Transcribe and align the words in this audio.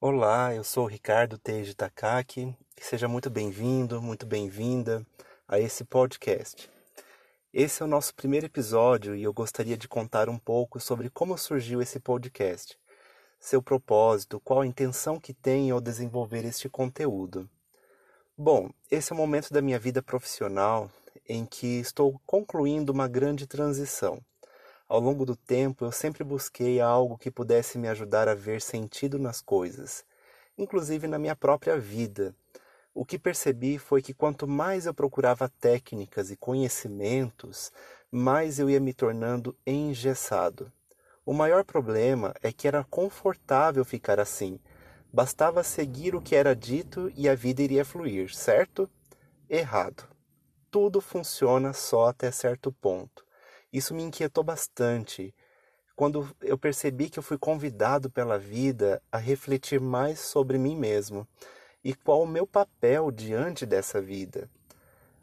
Olá, 0.00 0.54
eu 0.54 0.62
sou 0.62 0.84
o 0.84 0.88
Ricardo 0.88 1.38
Teiji 1.38 1.74
Takaki. 1.74 2.54
Seja 2.78 3.08
muito 3.08 3.30
bem-vindo, 3.30 4.02
muito 4.02 4.26
bem-vinda 4.26 5.06
a 5.48 5.58
esse 5.58 5.82
podcast. 5.82 6.68
Esse 7.52 7.82
é 7.82 7.86
o 7.86 7.88
nosso 7.88 8.14
primeiro 8.14 8.44
episódio 8.44 9.14
e 9.14 9.22
eu 9.22 9.32
gostaria 9.32 9.78
de 9.78 9.88
contar 9.88 10.28
um 10.28 10.36
pouco 10.36 10.78
sobre 10.78 11.08
como 11.08 11.38
surgiu 11.38 11.80
esse 11.80 11.98
podcast, 12.00 12.78
seu 13.40 13.62
propósito, 13.62 14.40
qual 14.40 14.60
a 14.60 14.66
intenção 14.66 15.18
que 15.18 15.32
tem 15.32 15.70
ao 15.70 15.80
desenvolver 15.80 16.44
este 16.44 16.68
conteúdo. 16.68 17.48
Bom, 18.36 18.68
esse 18.90 19.10
é 19.10 19.14
o 19.14 19.18
momento 19.18 19.52
da 19.54 19.62
minha 19.62 19.78
vida 19.78 20.02
profissional 20.02 20.90
em 21.26 21.46
que 21.46 21.78
estou 21.80 22.20
concluindo 22.26 22.92
uma 22.92 23.08
grande 23.08 23.46
transição. 23.46 24.20
Ao 24.86 25.00
longo 25.00 25.24
do 25.24 25.34
tempo, 25.34 25.84
eu 25.84 25.90
sempre 25.90 26.22
busquei 26.22 26.78
algo 26.80 27.16
que 27.16 27.30
pudesse 27.30 27.78
me 27.78 27.88
ajudar 27.88 28.28
a 28.28 28.34
ver 28.34 28.60
sentido 28.60 29.18
nas 29.18 29.40
coisas, 29.40 30.04
inclusive 30.58 31.06
na 31.06 31.18
minha 31.18 31.34
própria 31.34 31.78
vida. 31.78 32.34
O 32.92 33.04
que 33.04 33.18
percebi 33.18 33.78
foi 33.78 34.02
que 34.02 34.12
quanto 34.12 34.46
mais 34.46 34.84
eu 34.84 34.92
procurava 34.92 35.48
técnicas 35.48 36.30
e 36.30 36.36
conhecimentos, 36.36 37.72
mais 38.10 38.58
eu 38.58 38.68
ia 38.68 38.78
me 38.78 38.92
tornando 38.92 39.56
engessado. 39.66 40.70
O 41.24 41.32
maior 41.32 41.64
problema 41.64 42.34
é 42.42 42.52
que 42.52 42.68
era 42.68 42.84
confortável 42.84 43.84
ficar 43.86 44.20
assim. 44.20 44.60
Bastava 45.10 45.64
seguir 45.64 46.14
o 46.14 46.20
que 46.20 46.36
era 46.36 46.54
dito 46.54 47.10
e 47.16 47.26
a 47.26 47.34
vida 47.34 47.62
iria 47.62 47.84
fluir, 47.86 48.34
certo? 48.34 48.88
Errado. 49.48 50.06
Tudo 50.70 51.00
funciona 51.00 51.72
só 51.72 52.08
até 52.08 52.30
certo 52.30 52.70
ponto. 52.70 53.23
Isso 53.74 53.92
me 53.92 54.04
inquietou 54.04 54.44
bastante 54.44 55.34
quando 55.96 56.28
eu 56.40 56.56
percebi 56.56 57.10
que 57.10 57.18
eu 57.18 57.22
fui 57.24 57.36
convidado 57.36 58.08
pela 58.08 58.38
vida 58.38 59.02
a 59.10 59.18
refletir 59.18 59.80
mais 59.80 60.20
sobre 60.20 60.56
mim 60.58 60.76
mesmo 60.76 61.26
e 61.82 61.92
qual 61.92 62.22
o 62.22 62.26
meu 62.26 62.46
papel 62.46 63.10
diante 63.10 63.66
dessa 63.66 64.00
vida. 64.00 64.48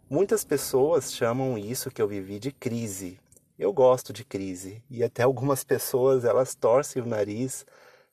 Muitas 0.09 0.43
pessoas 0.43 1.13
chamam 1.13 1.57
isso 1.57 1.89
que 1.89 2.01
eu 2.01 2.09
vivi 2.09 2.39
de 2.39 2.51
crise. 2.51 3.17
Eu 3.57 3.71
gosto 3.71 4.11
de 4.11 4.25
crise 4.25 4.83
e 4.89 5.01
até 5.01 5.23
algumas 5.23 5.63
pessoas 5.63 6.25
elas 6.25 6.53
torcem 6.53 7.01
o 7.01 7.05
nariz 7.05 7.65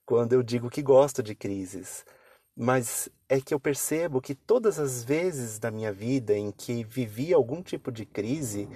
quando 0.06 0.34
eu 0.34 0.42
digo 0.44 0.70
que 0.70 0.82
gosto 0.82 1.20
de 1.20 1.34
crises. 1.34 2.06
Mas 2.56 3.08
é 3.28 3.40
que 3.40 3.52
eu 3.52 3.58
percebo 3.58 4.20
que 4.20 4.36
todas 4.36 4.78
as 4.78 5.02
vezes 5.02 5.58
da 5.58 5.70
minha 5.70 5.92
vida 5.92 6.32
em 6.32 6.52
que 6.52 6.84
vivi 6.84 7.34
algum 7.34 7.60
tipo 7.60 7.90
de 7.90 8.06
crise, 8.06 8.68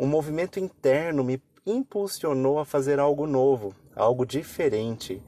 um 0.00 0.06
movimento 0.06 0.58
interno 0.58 1.22
me 1.22 1.42
impulsionou 1.66 2.58
a 2.58 2.64
fazer 2.64 2.98
algo 2.98 3.26
novo, 3.26 3.76
algo 3.94 4.24
diferente. 4.24 5.22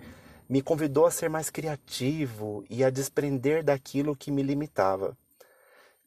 Me 0.49 0.63
convidou 0.63 1.05
a 1.05 1.11
ser 1.11 1.29
mais 1.29 1.51
criativo 1.51 2.65
e 2.71 2.83
a 2.83 2.89
desprender 2.89 3.63
daquilo 3.63 4.17
que 4.17 4.31
me 4.31 4.43
limitava. 4.43 5.15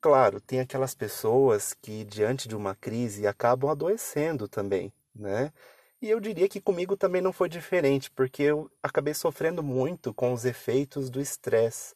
Claro, 0.02 0.42
tem 0.42 0.60
aquelas 0.60 0.96
pessoas 0.96 1.76
que, 1.80 2.04
diante 2.06 2.48
de 2.48 2.56
uma 2.56 2.74
crise, 2.74 3.28
acabam 3.28 3.70
adoecendo 3.70 4.48
também, 4.48 4.92
né? 5.16 5.54
E 6.02 6.10
eu 6.10 6.20
diria 6.20 6.50
que 6.50 6.60
comigo 6.60 6.98
também 6.98 7.22
não 7.22 7.32
foi 7.32 7.48
diferente, 7.48 8.10
porque 8.10 8.42
eu 8.42 8.70
acabei 8.82 9.14
sofrendo 9.14 9.62
muito 9.62 10.12
com 10.12 10.34
os 10.34 10.44
efeitos 10.44 11.08
do 11.12 11.22
estresse, 11.22 11.94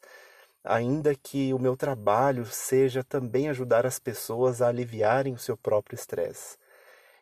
ainda 0.64 1.14
que 1.14 1.52
o 1.54 1.58
meu 1.58 1.76
trabalho 1.76 2.44
seja 2.46 3.02
também 3.02 3.48
ajudar 3.48 3.86
as 3.86 3.98
pessoas 3.98 4.60
a 4.60 4.68
aliviarem 4.68 5.34
o 5.34 5.38
seu 5.38 5.56
próprio 5.56 5.94
estresse. 5.94 6.56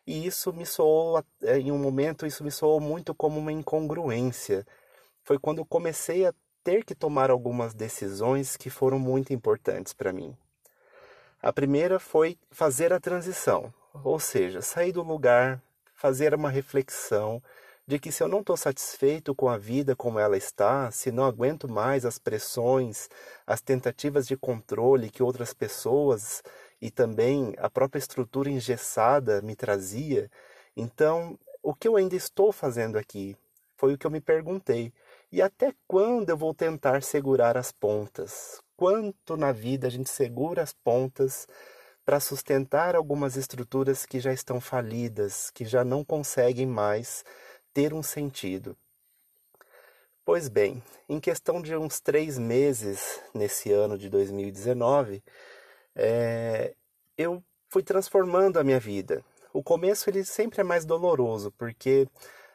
E 0.05 0.25
isso 0.25 0.51
me 0.51 0.65
soou, 0.65 1.23
eh, 1.43 1.59
em 1.59 1.71
um 1.71 1.77
momento, 1.77 2.25
isso 2.25 2.43
me 2.43 2.51
soou 2.51 2.79
muito 2.79 3.13
como 3.13 3.39
uma 3.39 3.51
incongruência. 3.51 4.65
Foi 5.23 5.37
quando 5.37 5.65
comecei 5.65 6.25
a 6.25 6.33
ter 6.63 6.83
que 6.83 6.95
tomar 6.95 7.29
algumas 7.29 7.73
decisões 7.73 8.57
que 8.57 8.69
foram 8.69 8.99
muito 8.99 9.33
importantes 9.33 9.93
para 9.93 10.11
mim. 10.11 10.35
A 11.41 11.53
primeira 11.53 11.99
foi 11.99 12.37
fazer 12.51 12.91
a 12.91 12.99
transição, 12.99 13.73
ou 14.03 14.19
seja, 14.19 14.61
sair 14.61 14.91
do 14.91 15.03
lugar, 15.03 15.61
fazer 15.95 16.33
uma 16.33 16.49
reflexão 16.49 17.41
de 17.89 17.97
que 17.97 18.11
se 18.11 18.21
eu 18.21 18.27
não 18.27 18.41
estou 18.41 18.55
satisfeito 18.55 19.33
com 19.33 19.49
a 19.49 19.57
vida 19.57 19.95
como 19.95 20.19
ela 20.19 20.37
está, 20.37 20.91
se 20.91 21.11
não 21.11 21.23
aguento 21.23 21.67
mais 21.67 22.05
as 22.05 22.19
pressões, 22.19 23.09
as 23.47 23.61
tentativas 23.61 24.27
de 24.27 24.37
controle 24.37 25.09
que 25.09 25.23
outras 25.23 25.55
pessoas 25.55 26.43
e 26.79 26.91
também 26.91 27.55
a 27.57 27.67
própria 27.67 27.97
estrutura 27.97 28.47
engessada 28.47 29.41
me 29.41 29.55
trazia. 29.55 30.29
Então, 30.77 31.35
o 31.63 31.73
que 31.73 31.87
eu 31.87 31.95
ainda 31.95 32.15
estou 32.15 32.51
fazendo 32.51 32.95
aqui? 32.95 33.35
Foi 33.75 33.95
o 33.95 33.97
que 33.97 34.05
eu 34.05 34.11
me 34.11 34.21
perguntei. 34.21 34.93
E 35.31 35.41
até 35.41 35.73
quando 35.87 36.29
eu 36.29 36.37
vou 36.37 36.53
tentar 36.53 37.01
segurar 37.01 37.57
as 37.57 37.71
pontas? 37.71 38.61
Quanto 38.77 39.35
na 39.35 39.51
vida 39.51 39.87
a 39.87 39.89
gente 39.89 40.11
segura 40.11 40.61
as 40.61 40.73
pontas 40.73 41.47
para 42.05 42.19
sustentar 42.19 42.95
algumas 42.95 43.35
estruturas 43.35 44.05
que 44.05 44.19
já 44.19 44.31
estão 44.31 44.61
falidas, 44.61 45.49
que 45.49 45.65
já 45.65 45.83
não 45.83 46.05
conseguem 46.05 46.67
mais 46.67 47.23
ter 47.73 47.93
um 47.93 48.03
sentido? 48.03 48.75
Pois 50.25 50.47
bem, 50.47 50.83
em 51.07 51.19
questão 51.19 51.61
de 51.61 51.75
uns 51.75 51.99
três 51.99 52.37
meses 52.37 53.19
nesse 53.33 53.71
ano 53.71 53.97
de 53.97 54.09
2019, 54.09 55.23
é, 55.95 56.75
eu 57.17 57.43
fui 57.67 57.81
transformando 57.81 58.59
a 58.59 58.63
minha 58.63 58.79
vida. 58.79 59.23
O 59.51 59.63
começo 59.63 60.09
ele 60.09 60.23
sempre 60.23 60.61
é 60.61 60.63
mais 60.63 60.85
doloroso, 60.85 61.51
porque 61.57 62.07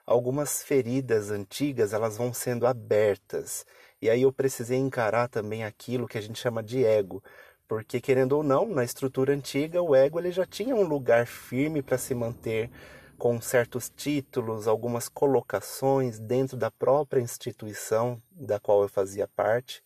algumas 0.07 0.63
feridas 0.63 1.31
antigas 1.31 1.93
elas 1.93 2.17
vão 2.17 2.33
sendo 2.33 2.67
abertas. 2.67 3.67
E 4.01 4.09
aí 4.09 4.23
eu 4.23 4.33
precisei 4.33 4.79
encarar 4.79 5.29
também 5.29 5.65
aquilo 5.65 6.07
que 6.07 6.19
a 6.19 6.21
gente 6.21 6.39
chama 6.39 6.63
de 6.63 6.85
ego, 6.85 7.23
porque 7.67 8.01
querendo 8.01 8.33
ou 8.33 8.43
não, 8.43 8.67
na 8.67 8.85
estrutura 8.85 9.33
antiga, 9.33 9.83
o 9.83 9.95
ego 9.95 10.21
ele 10.21 10.31
já 10.31 10.47
tinha 10.47 10.77
um 10.77 10.85
lugar 10.85 11.27
firme 11.27 11.83
para 11.83 11.99
se 11.99 12.15
manter 12.15 12.71
com 13.19 13.41
certos 13.41 13.89
títulos, 13.89 14.67
algumas 14.67 15.09
colocações 15.09 16.19
dentro 16.19 16.57
da 16.57 16.71
própria 16.71 17.21
instituição 17.21 18.21
da 18.31 18.59
qual 18.59 18.83
eu 18.83 18.89
fazia 18.89 19.29
parte, 19.29 19.83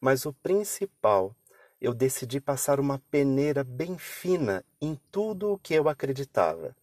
mas 0.00 0.26
o 0.26 0.32
principal 0.32 1.34
eu 1.80 1.92
decidi 1.92 2.40
passar 2.40 2.80
uma 2.80 2.98
peneira 3.10 3.62
bem 3.62 3.98
fina 3.98 4.64
em 4.80 4.98
tudo 5.10 5.52
o 5.52 5.58
que 5.58 5.74
eu 5.74 5.88
acreditava 5.88 6.74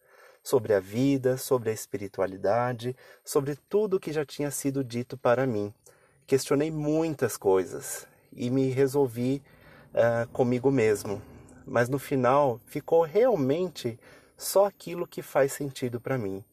sobre 0.43 0.73
a 0.73 0.79
vida, 0.79 1.37
sobre 1.37 1.69
a 1.69 1.73
espiritualidade, 1.73 2.95
sobre 3.23 3.55
tudo 3.55 3.97
o 3.97 3.99
que 3.99 4.11
já 4.11 4.25
tinha 4.25 4.49
sido 4.51 4.83
dito 4.83 5.17
para 5.17 5.45
mim. 5.45 5.73
Questionei 6.25 6.71
muitas 6.71 7.37
coisas 7.37 8.07
e 8.33 8.49
me 8.49 8.69
resolvi 8.69 9.43
uh, 9.93 10.27
comigo 10.29 10.71
mesmo, 10.71 11.21
mas 11.65 11.89
no 11.89 11.99
final 11.99 12.59
ficou 12.65 13.03
realmente 13.03 13.99
só 14.41 14.65
aquilo 14.65 15.07
que 15.07 15.21
faz 15.21 15.53
sentido 15.53 16.01
para 16.01 16.17
mim. 16.17 16.43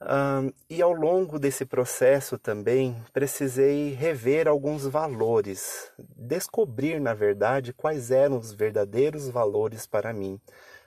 Um, 0.00 0.52
e 0.68 0.82
ao 0.82 0.92
longo 0.92 1.38
desse 1.38 1.64
processo 1.64 2.36
também 2.36 3.00
precisei 3.12 3.90
rever 3.90 4.48
alguns 4.48 4.84
valores, 4.84 5.92
descobrir, 6.16 7.00
na 7.00 7.14
verdade, 7.14 7.72
quais 7.72 8.10
eram 8.10 8.36
os 8.36 8.52
verdadeiros 8.52 9.28
valores 9.28 9.86
para 9.86 10.12
mim, 10.12 10.40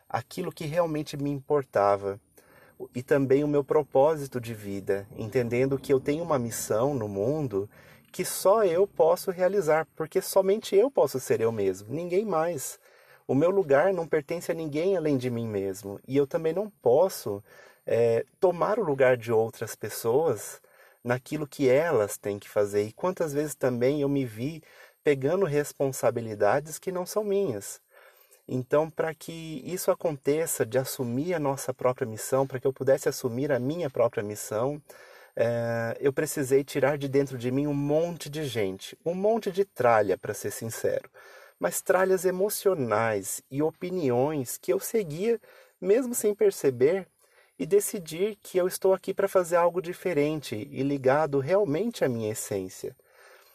aquilo 0.10 0.52
que 0.52 0.66
realmente 0.66 1.16
me 1.16 1.30
importava 1.30 2.20
e 2.94 3.02
também 3.02 3.42
o 3.42 3.48
meu 3.48 3.64
propósito 3.64 4.42
de 4.42 4.54
vida, 4.54 5.08
entendendo 5.16 5.80
que 5.80 5.94
eu 5.94 6.00
tenho 6.02 6.26
uma 6.26 6.38
missão 6.38 6.94
no 6.94 7.08
mundo 7.08 7.70
que 8.12 8.26
só 8.26 8.66
eu 8.66 8.86
posso 8.86 9.32
realizar, 9.32 9.88
porque 9.96 10.22
somente 10.22 10.76
eu 10.76 10.92
posso 10.92 11.22
ser 11.22 11.40
eu 11.40 11.54
mesmo, 11.54 11.94
ninguém 11.94 12.26
mais. 12.26 12.78
O 13.28 13.34
meu 13.34 13.50
lugar 13.50 13.94
não 13.94 14.08
pertence 14.08 14.52
a 14.52 14.56
ninguém 14.56 14.96
além 14.96 15.18
de 15.18 15.30
mim 15.30 15.47
mesmo, 15.47 16.00
e 16.08 16.16
eu 16.16 16.28
também 16.28 16.53
não 16.53 16.69
posso 16.69 17.44
é, 17.86 18.25
tomar 18.40 18.80
o 18.80 18.84
lugar 18.84 19.18
de 19.18 19.31
outras 19.31 19.75
pessoas 19.75 20.62
naquilo 21.03 21.47
que 21.47 21.69
elas 21.69 22.17
têm 22.17 22.40
que 22.40 22.50
fazer. 22.50 22.84
E 22.84 22.94
quantas 22.94 23.34
vezes 23.34 23.55
também 23.55 24.02
eu 24.02 24.09
me 24.09 24.26
vi 24.26 24.61
pegando 25.03 25.46
responsabilidades 25.46 26.79
que 26.79 26.91
não 26.91 27.05
são 27.05 27.23
minhas. 27.23 27.79
Então, 28.47 28.90
para 28.90 29.14
que 29.14 29.61
isso 29.66 29.90
aconteça, 29.91 30.66
de 30.66 30.78
assumir 30.78 31.34
a 31.34 31.40
nossa 31.40 31.73
própria 31.73 32.08
missão, 32.08 32.46
para 32.46 32.59
que 32.59 32.67
eu 32.67 32.73
pudesse 32.73 33.09
assumir 33.09 33.52
a 33.52 33.59
minha 33.59 33.90
própria 33.90 34.23
missão, 34.23 34.82
é, 35.35 35.97
eu 36.00 36.14
precisei 36.14 36.64
tirar 36.64 36.97
de 36.97 37.08
dentro 37.08 37.38
de 37.38 37.52
mim 37.52 37.67
um 37.67 37.73
monte 37.73 38.29
de 38.29 38.46
gente, 38.46 38.97
um 39.05 39.14
monte 39.14 39.52
de 39.52 39.66
tralha, 39.66 40.17
para 40.17 40.34
ser 40.34 40.52
sincero, 40.52 41.09
mas 41.59 41.81
tralhas 41.81 42.25
emocionais 42.25 43.41
e 43.49 43.61
opiniões 43.61 44.57
que 44.57 44.72
eu 44.72 44.79
seguia 44.79 45.40
mesmo 45.79 46.13
sem 46.13 46.34
perceber 46.34 47.07
e 47.57 47.66
decidir 47.66 48.37
que 48.41 48.57
eu 48.57 48.67
estou 48.67 48.93
aqui 48.93 49.13
para 49.13 49.28
fazer 49.28 49.55
algo 49.55 49.81
diferente 49.81 50.67
e 50.72 50.84
ligado 50.84 51.40
realmente 51.40 52.03
à 52.03 52.09
minha 52.09 52.31
essência. 52.31 52.96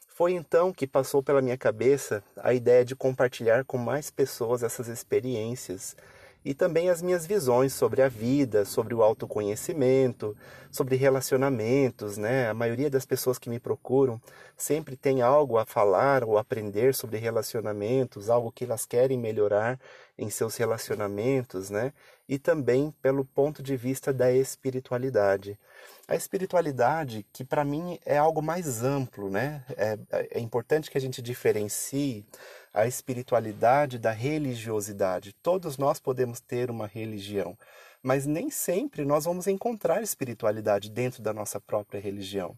Foi 0.08 0.32
então 0.32 0.72
que 0.72 0.86
passou 0.86 1.22
pela 1.22 1.42
minha 1.42 1.56
cabeça 1.56 2.22
a 2.36 2.52
ideia 2.52 2.84
de 2.84 2.96
compartilhar 2.96 3.64
com 3.64 3.78
mais 3.78 4.10
pessoas 4.10 4.62
essas 4.62 4.88
experiências 4.88 5.96
e 6.44 6.54
também 6.54 6.88
as 6.88 7.02
minhas 7.02 7.26
visões 7.26 7.72
sobre 7.72 8.00
a 8.00 8.08
vida, 8.08 8.64
sobre 8.64 8.94
o 8.94 9.02
autoconhecimento, 9.02 10.36
sobre 10.70 10.96
relacionamentos, 10.96 12.16
né? 12.16 12.48
A 12.48 12.54
maioria 12.54 12.88
das 12.88 13.04
pessoas 13.04 13.38
que 13.38 13.50
me 13.50 13.60
procuram 13.60 14.20
sempre 14.56 14.96
tem 14.96 15.20
algo 15.20 15.58
a 15.58 15.66
falar 15.66 16.24
ou 16.24 16.38
aprender 16.38 16.94
sobre 16.94 17.18
relacionamentos, 17.18 18.30
algo 18.30 18.50
que 18.50 18.64
elas 18.64 18.86
querem 18.86 19.18
melhorar 19.18 19.78
em 20.16 20.30
seus 20.30 20.56
relacionamentos, 20.56 21.68
né? 21.68 21.92
E 22.28 22.38
também 22.38 22.94
pelo 23.02 23.24
ponto 23.24 23.62
de 23.62 23.76
vista 23.76 24.12
da 24.12 24.32
espiritualidade. 24.32 25.58
A 26.06 26.16
espiritualidade, 26.16 27.26
que 27.32 27.44
para 27.44 27.64
mim 27.64 27.98
é 28.04 28.18
algo 28.18 28.42
mais 28.42 28.82
amplo, 28.82 29.28
né? 29.28 29.64
É, 29.76 29.98
é 30.32 30.40
importante 30.40 30.90
que 30.90 30.98
a 30.98 31.00
gente 31.00 31.20
diferencie 31.20 32.24
a 32.72 32.86
espiritualidade 32.86 33.98
da 33.98 34.10
religiosidade. 34.10 35.32
Todos 35.42 35.76
nós 35.76 35.98
podemos 35.98 36.40
ter 36.40 36.70
uma 36.70 36.86
religião, 36.86 37.56
mas 38.02 38.26
nem 38.26 38.50
sempre 38.50 39.04
nós 39.04 39.24
vamos 39.24 39.46
encontrar 39.46 40.02
espiritualidade 40.02 40.90
dentro 40.90 41.22
da 41.22 41.32
nossa 41.32 41.60
própria 41.60 42.00
religião. 42.00 42.56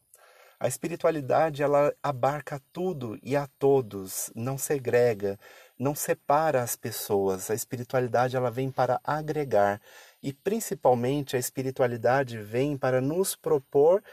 A 0.63 0.69
espiritualidade 0.69 1.61
ela 1.61 1.93
abarca 2.01 2.63
tudo 2.73 3.19
e 3.21 3.35
a 3.35 3.49
todos, 3.59 4.31
não 4.33 4.57
segrega, 4.57 5.37
não 5.77 5.93
separa 5.93 6.63
as 6.63 6.77
pessoas. 6.77 7.51
A 7.51 7.55
espiritualidade 7.55 8.37
ela 8.37 8.49
vem 8.49 8.71
para 8.71 9.01
agregar 9.03 9.81
e 10.23 10.33
principalmente 10.33 11.35
a 11.35 11.39
espiritualidade 11.41 12.39
vem 12.39 12.77
para 12.77 13.01
nos 13.01 13.35
propor 13.35 14.05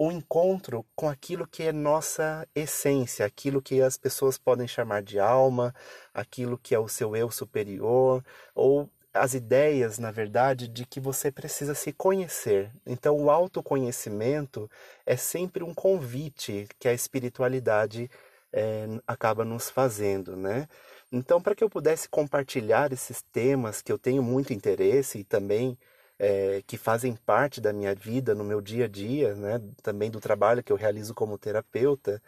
o 0.00 0.10
encontro 0.10 0.86
com 0.96 1.10
aquilo 1.10 1.46
que 1.46 1.62
é 1.62 1.72
nossa 1.72 2.48
essência, 2.54 3.26
aquilo 3.26 3.60
que 3.60 3.82
as 3.82 3.98
pessoas 3.98 4.38
podem 4.38 4.66
chamar 4.66 5.02
de 5.02 5.20
alma, 5.20 5.74
aquilo 6.14 6.56
que 6.56 6.74
é 6.74 6.78
o 6.78 6.88
seu 6.88 7.14
eu 7.14 7.30
superior, 7.30 8.24
ou 8.54 8.88
as 9.12 9.34
ideias, 9.34 9.98
na 9.98 10.10
verdade, 10.10 10.68
de 10.68 10.86
que 10.86 10.98
você 10.98 11.30
precisa 11.30 11.74
se 11.74 11.92
conhecer. 11.92 12.72
Então, 12.86 13.14
o 13.14 13.30
autoconhecimento 13.30 14.70
é 15.04 15.18
sempre 15.18 15.62
um 15.62 15.74
convite 15.74 16.66
que 16.78 16.88
a 16.88 16.94
espiritualidade 16.94 18.10
é, 18.54 18.86
acaba 19.06 19.44
nos 19.44 19.68
fazendo, 19.68 20.34
né? 20.34 20.66
Então, 21.12 21.42
para 21.42 21.54
que 21.54 21.62
eu 21.62 21.68
pudesse 21.68 22.08
compartilhar 22.08 22.90
esses 22.90 23.20
temas 23.20 23.82
que 23.82 23.92
eu 23.92 23.98
tenho 23.98 24.22
muito 24.22 24.54
interesse 24.54 25.18
e 25.18 25.24
também 25.24 25.76
é, 26.20 26.62
que 26.66 26.76
fazem 26.76 27.16
parte 27.16 27.62
da 27.62 27.72
minha 27.72 27.94
vida, 27.94 28.34
no 28.34 28.44
meu 28.44 28.60
dia 28.60 28.84
a 28.84 28.88
dia, 28.88 29.34
né, 29.34 29.58
também 29.82 30.10
do 30.10 30.20
trabalho 30.20 30.62
que 30.62 30.70
eu 30.70 30.76
realizo 30.76 31.14
como 31.14 31.38
terapeuta, 31.38 32.22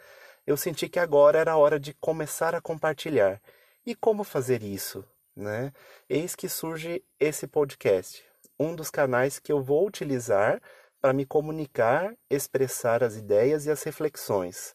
eu 0.47 0.57
senti 0.57 0.89
que 0.89 0.97
agora 0.97 1.37
era 1.37 1.51
a 1.51 1.57
hora 1.57 1.79
de 1.79 1.93
começar 1.93 2.55
a 2.55 2.61
compartilhar. 2.61 3.39
E 3.85 3.93
como 3.93 4.23
fazer 4.23 4.63
isso? 4.63 5.05
Né? 5.35 5.71
Eis 6.09 6.35
que 6.35 6.49
surge 6.49 7.03
esse 7.19 7.45
podcast, 7.45 8.23
um 8.59 8.75
dos 8.75 8.89
canais 8.89 9.37
que 9.37 9.51
eu 9.51 9.61
vou 9.61 9.85
utilizar 9.87 10.59
para 10.99 11.13
me 11.13 11.25
comunicar, 11.25 12.15
expressar 12.29 13.03
as 13.03 13.15
ideias 13.15 13.67
e 13.67 13.71
as 13.71 13.83
reflexões 13.83 14.73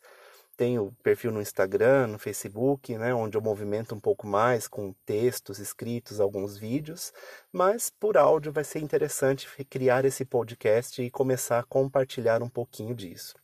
tenho 0.58 0.93
perfil 1.05 1.31
no 1.31 1.40
Instagram, 1.40 2.08
no 2.08 2.19
Facebook, 2.19 2.99
né, 2.99 3.14
onde 3.14 3.38
eu 3.38 3.40
movimento 3.40 3.94
um 3.94 4.00
pouco 4.00 4.26
mais 4.26 4.66
com 4.66 4.93
textos 5.06 5.60
escritos, 5.60 6.19
alguns 6.19 6.58
vídeos, 6.58 7.12
mas 7.52 7.90
por 7.90 8.19
áudio 8.19 8.52
vai 8.52 8.64
ser 8.64 8.81
interessante 8.81 9.46
criar 9.64 10.05
esse 10.05 10.25
podcast 10.25 11.00
e 11.00 11.10
começar 11.10 11.60
a 11.60 11.62
compartilhar 11.62 12.43
um 12.43 12.49
pouquinho 12.49 12.93
disso. 12.93 13.37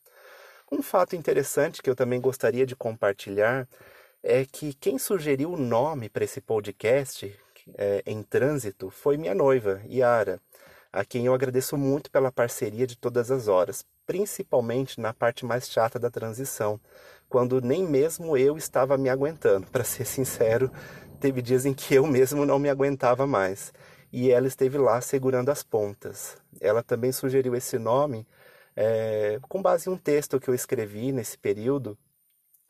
Um 0.72 0.82
fato 0.82 1.14
interessante 1.14 1.80
que 1.80 1.88
eu 1.88 1.94
também 1.94 2.20
gostaria 2.20 2.66
de 2.66 2.74
compartilhar 2.74 3.68
é 4.20 4.44
que 4.44 4.74
quem 4.74 4.98
sugeriu 4.98 5.52
o 5.52 5.56
nome 5.56 6.08
para 6.08 6.24
esse 6.24 6.40
podcast 6.40 7.32
é, 7.78 8.02
em 8.04 8.24
trânsito 8.24 8.90
foi 8.90 9.16
minha 9.16 9.34
noiva, 9.34 9.80
Yara, 9.88 10.40
a 10.94 11.04
quem 11.04 11.26
eu 11.26 11.34
agradeço 11.34 11.76
muito 11.76 12.08
pela 12.08 12.30
parceria 12.30 12.86
de 12.86 12.96
todas 12.96 13.28
as 13.32 13.48
horas, 13.48 13.84
principalmente 14.06 15.00
na 15.00 15.12
parte 15.12 15.44
mais 15.44 15.68
chata 15.68 15.98
da 15.98 16.08
transição, 16.08 16.80
quando 17.28 17.60
nem 17.60 17.84
mesmo 17.84 18.36
eu 18.36 18.56
estava 18.56 18.96
me 18.96 19.08
aguentando. 19.08 19.66
Para 19.66 19.82
ser 19.82 20.04
sincero, 20.06 20.70
teve 21.18 21.42
dias 21.42 21.66
em 21.66 21.74
que 21.74 21.94
eu 21.94 22.06
mesmo 22.06 22.46
não 22.46 22.60
me 22.60 22.70
aguentava 22.70 23.26
mais. 23.26 23.72
E 24.12 24.30
ela 24.30 24.46
esteve 24.46 24.78
lá 24.78 25.00
segurando 25.00 25.50
as 25.50 25.64
pontas. 25.64 26.36
Ela 26.60 26.80
também 26.80 27.10
sugeriu 27.10 27.56
esse 27.56 27.76
nome 27.76 28.24
é, 28.76 29.40
com 29.48 29.60
base 29.60 29.90
em 29.90 29.92
um 29.92 29.96
texto 29.96 30.38
que 30.38 30.48
eu 30.48 30.54
escrevi 30.54 31.10
nesse 31.10 31.36
período, 31.36 31.98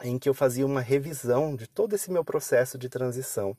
em 0.03 0.19
que 0.19 0.31
eu 0.31 0.35
fazia 0.35 0.65
uma 0.65 0.81
revisão 0.81 1.55
de 1.55 1.67
todo 1.67 1.93
esse 1.95 2.11
meu 2.11 2.25
processo 2.25 2.79
de 2.79 2.89
transição. 2.89 3.55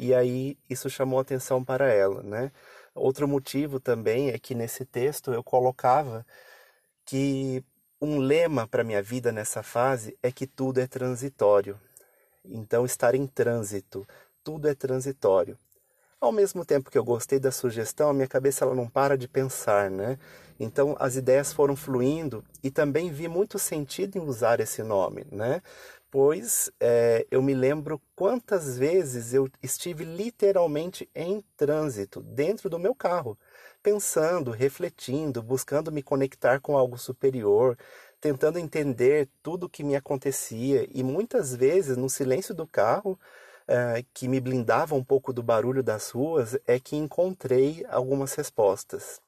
E 0.00 0.14
aí 0.14 0.58
isso 0.68 0.90
chamou 0.90 1.20
atenção 1.20 1.62
para 1.62 1.92
ela, 1.92 2.22
né? 2.22 2.50
Outro 2.94 3.28
motivo 3.28 3.78
também 3.78 4.30
é 4.30 4.38
que 4.38 4.54
nesse 4.54 4.84
texto 4.84 5.32
eu 5.32 5.42
colocava 5.42 6.26
que 7.04 7.64
um 8.00 8.18
lema 8.18 8.66
para 8.66 8.84
minha 8.84 9.02
vida 9.02 9.30
nessa 9.32 9.62
fase 9.62 10.16
é 10.22 10.32
que 10.32 10.46
tudo 10.46 10.80
é 10.80 10.86
transitório. 10.86 11.78
Então, 12.44 12.84
estar 12.84 13.14
em 13.14 13.26
trânsito, 13.26 14.06
tudo 14.42 14.68
é 14.68 14.74
transitório. 14.74 15.58
Ao 16.20 16.30
mesmo 16.32 16.64
tempo 16.66 16.90
que 16.90 16.98
eu 16.98 17.04
gostei 17.04 17.38
da 17.38 17.50
sugestão, 17.50 18.10
a 18.10 18.12
minha 18.12 18.28
cabeça 18.28 18.64
ela 18.64 18.74
não 18.74 18.86
para 18.86 19.16
de 19.16 19.26
pensar, 19.26 19.90
né? 19.90 20.18
Então 20.58 20.94
as 20.98 21.16
ideias 21.16 21.50
foram 21.52 21.74
fluindo 21.74 22.44
e 22.62 22.70
também 22.70 23.10
vi 23.10 23.26
muito 23.26 23.58
sentido 23.58 24.16
em 24.16 24.20
usar 24.20 24.60
esse 24.60 24.82
nome, 24.82 25.24
né? 25.32 25.62
Pois 26.10 26.70
é, 26.78 27.26
eu 27.30 27.40
me 27.40 27.54
lembro 27.54 28.02
quantas 28.14 28.76
vezes 28.76 29.32
eu 29.32 29.48
estive 29.62 30.04
literalmente 30.04 31.08
em 31.14 31.42
trânsito 31.56 32.20
dentro 32.22 32.68
do 32.68 32.78
meu 32.78 32.94
carro 32.94 33.38
pensando, 33.82 34.50
refletindo, 34.50 35.42
buscando 35.42 35.90
me 35.90 36.02
conectar 36.02 36.60
com 36.60 36.76
algo 36.76 36.98
superior, 36.98 37.78
tentando 38.20 38.58
entender 38.58 39.28
tudo 39.42 39.64
o 39.66 39.68
que 39.70 39.82
me 39.82 39.96
acontecia 39.96 40.86
e 40.92 41.02
muitas 41.02 41.54
vezes 41.54 41.96
no 41.96 42.10
silêncio 42.10 42.54
do 42.54 42.66
carro, 42.66 43.18
uh, 43.70 44.04
que 44.12 44.26
me 44.26 44.40
blindava 44.40 44.94
um 44.94 45.04
pouco 45.04 45.32
do 45.32 45.42
barulho 45.42 45.82
das 45.82 46.10
ruas, 46.10 46.58
é 46.66 46.80
que 46.80 46.96
encontrei 46.96 47.86
algumas 47.88 48.34
respostas. 48.34 49.20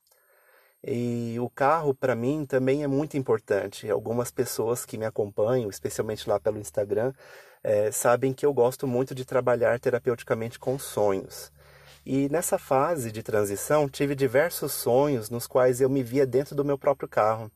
E 0.85 1.37
o 1.39 1.49
carro, 1.49 1.95
para 1.95 2.17
mim, 2.17 2.45
também 2.45 2.83
é 2.83 2.89
muito 2.89 3.17
importante. 3.17 3.89
Algumas 3.89 4.33
pessoas 4.33 4.85
que 4.85 4.99
me 4.99 5.07
acompanham, 5.07 5.71
especialmente 5.71 6.29
lá 6.29 6.41
pelo 6.41 6.59
Instagram, 6.59 7.13
é, 7.63 7.93
sabem 7.93 8.33
que 8.33 8.45
eu 8.45 8.53
gosto 8.53 8.87
muito 8.87 9.15
de 9.15 9.25
trabalhar 9.25 9.79
terapeuticamente 9.79 10.59
com 10.59 10.77
sonhos. 10.81 11.53
E 12.05 12.29
nessa 12.29 12.59
fase 12.59 13.13
de 13.13 13.23
transição, 13.23 13.89
tive 13.89 14.17
diversos 14.17 14.73
sonhos 14.73 15.31
nos 15.31 15.47
quais 15.47 15.81
eu 15.81 15.89
me 15.89 16.03
via 16.03 16.27
dentro 16.27 16.57
do 16.57 16.65
meu 16.65 16.77
próprio 16.77 17.09
carro. 17.09 17.49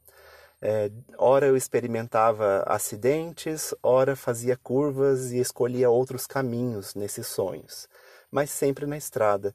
É, 0.60 0.90
ora 1.18 1.46
eu 1.46 1.56
experimentava 1.56 2.62
acidentes, 2.66 3.74
ora 3.82 4.16
fazia 4.16 4.56
curvas 4.56 5.32
e 5.32 5.38
escolhia 5.38 5.90
outros 5.90 6.26
caminhos 6.26 6.94
nesses 6.94 7.26
sonhos, 7.26 7.88
mas 8.30 8.50
sempre 8.50 8.86
na 8.86 8.96
estrada. 8.96 9.54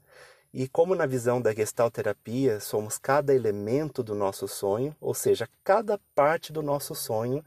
E 0.53 0.67
como 0.67 0.95
na 0.95 1.05
visão 1.05 1.41
da 1.41 1.53
gestalterapia 1.53 2.59
somos 2.59 2.97
cada 2.97 3.33
elemento 3.33 4.03
do 4.03 4.13
nosso 4.13 4.47
sonho, 4.47 4.95
ou 5.01 5.13
seja, 5.13 5.47
cada 5.63 5.99
parte 6.13 6.51
do 6.53 6.61
nosso 6.61 6.93
sonho 6.93 7.43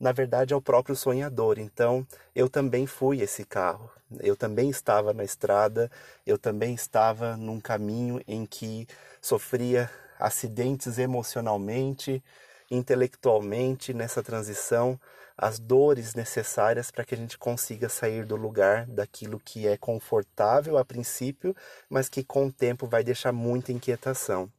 na 0.00 0.12
verdade 0.12 0.54
é 0.54 0.56
o 0.56 0.62
próprio 0.62 0.96
sonhador. 0.96 1.58
Então, 1.58 2.06
eu 2.34 2.48
também 2.48 2.86
fui 2.86 3.20
esse 3.20 3.44
carro. 3.44 3.90
Eu 4.20 4.34
também 4.34 4.70
estava 4.70 5.12
na 5.12 5.22
estrada, 5.22 5.90
eu 6.26 6.38
também 6.38 6.74
estava 6.74 7.36
num 7.36 7.60
caminho 7.60 8.20
em 8.26 8.46
que 8.46 8.86
sofria 9.20 9.90
acidentes 10.18 10.98
emocionalmente, 10.98 12.22
intelectualmente 12.70 13.92
nessa 13.92 14.22
transição, 14.22 14.98
as 15.36 15.58
dores 15.58 16.14
necessárias 16.14 16.90
para 16.90 17.04
que 17.04 17.14
a 17.14 17.18
gente 17.18 17.38
consiga 17.38 17.88
sair 17.88 18.24
do 18.24 18.36
lugar 18.36 18.86
daquilo 18.86 19.40
que 19.40 19.66
é 19.66 19.76
confortável 19.76 20.76
a 20.76 20.84
princípio, 20.84 21.56
mas 21.88 22.08
que 22.08 22.22
com 22.22 22.46
o 22.46 22.52
tempo 22.52 22.86
vai 22.86 23.02
deixar 23.02 23.32
muita 23.32 23.72
inquietação. 23.72 24.50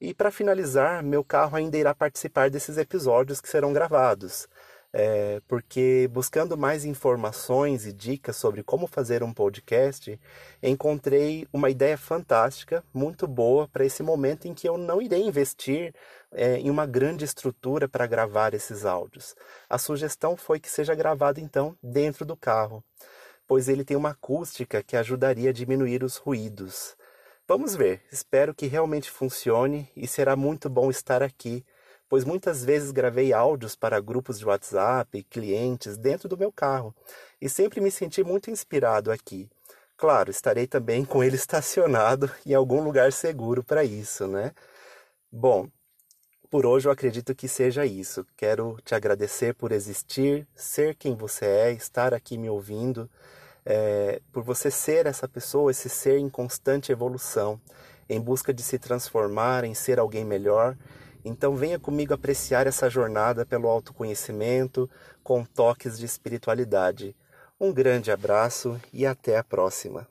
E 0.00 0.12
para 0.12 0.30
finalizar, 0.30 1.02
meu 1.02 1.24
carro 1.24 1.56
ainda 1.56 1.76
irá 1.76 1.94
participar 1.94 2.50
desses 2.50 2.76
episódios 2.78 3.40
que 3.40 3.48
serão 3.48 3.72
gravados 3.72 4.48
é, 4.92 5.40
porque 5.46 6.08
buscando 6.10 6.56
mais 6.56 6.84
informações 6.84 7.86
e 7.86 7.92
dicas 7.92 8.36
sobre 8.36 8.62
como 8.62 8.86
fazer 8.86 9.22
um 9.22 9.32
podcast, 9.32 10.18
encontrei 10.62 11.46
uma 11.52 11.68
ideia 11.70 11.98
fantástica, 11.98 12.82
muito 12.92 13.26
boa 13.26 13.68
para 13.68 13.84
esse 13.84 14.02
momento 14.02 14.48
em 14.48 14.54
que 14.54 14.68
eu 14.68 14.78
não 14.78 15.00
irei 15.02 15.22
investir 15.22 15.94
é, 16.32 16.56
em 16.58 16.70
uma 16.70 16.86
grande 16.86 17.24
estrutura 17.24 17.88
para 17.88 18.06
gravar 18.06 18.54
esses 18.54 18.84
áudios. 18.84 19.34
A 19.68 19.78
sugestão 19.78 20.36
foi 20.36 20.60
que 20.60 20.70
seja 20.70 20.94
gravado 20.94 21.40
então 21.40 21.76
dentro 21.82 22.24
do 22.24 22.36
carro, 22.36 22.82
pois 23.46 23.68
ele 23.68 23.84
tem 23.84 23.96
uma 23.96 24.10
acústica 24.10 24.82
que 24.82 24.96
ajudaria 24.96 25.50
a 25.50 25.52
diminuir 25.52 26.02
os 26.04 26.16
ruídos. 26.16 26.96
Vamos 27.46 27.74
ver, 27.74 28.02
espero 28.12 28.54
que 28.54 28.66
realmente 28.66 29.10
funcione 29.10 29.90
e 29.96 30.06
será 30.06 30.36
muito 30.36 30.68
bom 30.68 30.90
estar 30.90 31.22
aqui 31.22 31.64
pois 32.08 32.24
muitas 32.24 32.64
vezes 32.64 32.90
gravei 32.90 33.32
áudios 33.32 33.76
para 33.76 34.00
grupos 34.00 34.38
de 34.38 34.46
WhatsApp 34.46 35.18
e 35.18 35.22
clientes 35.22 35.96
dentro 35.96 36.28
do 36.28 36.38
meu 36.38 36.50
carro 36.50 36.94
e 37.40 37.48
sempre 37.48 37.80
me 37.80 37.90
senti 37.90 38.24
muito 38.24 38.50
inspirado 38.50 39.12
aqui. 39.12 39.48
Claro, 39.96 40.30
estarei 40.30 40.66
também 40.66 41.04
com 41.04 41.22
ele 41.22 41.36
estacionado 41.36 42.30
em 42.46 42.54
algum 42.54 42.82
lugar 42.82 43.12
seguro 43.12 43.62
para 43.62 43.84
isso, 43.84 44.26
né? 44.26 44.52
Bom, 45.30 45.68
por 46.50 46.64
hoje 46.64 46.88
eu 46.88 46.92
acredito 46.92 47.34
que 47.34 47.46
seja 47.46 47.84
isso. 47.84 48.26
Quero 48.36 48.78
te 48.84 48.94
agradecer 48.94 49.54
por 49.54 49.72
existir, 49.72 50.46
ser 50.54 50.94
quem 50.94 51.14
você 51.14 51.44
é, 51.44 51.72
estar 51.72 52.14
aqui 52.14 52.38
me 52.38 52.48
ouvindo, 52.48 53.08
é, 53.64 54.20
por 54.32 54.42
você 54.42 54.70
ser 54.70 55.06
essa 55.06 55.28
pessoa, 55.28 55.70
esse 55.70 55.88
ser 55.88 56.18
em 56.18 56.28
constante 56.28 56.90
evolução, 56.90 57.60
em 58.08 58.20
busca 58.20 58.52
de 58.52 58.62
se 58.62 58.78
transformar, 58.78 59.64
em 59.64 59.74
ser 59.74 59.98
alguém 59.98 60.24
melhor. 60.24 60.76
Então 61.24 61.54
venha 61.54 61.78
comigo 61.78 62.14
apreciar 62.14 62.66
essa 62.66 62.88
jornada 62.88 63.44
pelo 63.44 63.68
autoconhecimento, 63.68 64.88
com 65.22 65.44
toques 65.44 65.98
de 65.98 66.06
espiritualidade. 66.06 67.14
Um 67.60 67.72
grande 67.72 68.10
abraço 68.10 68.80
e 68.92 69.04
até 69.04 69.36
a 69.36 69.44
próxima. 69.44 70.08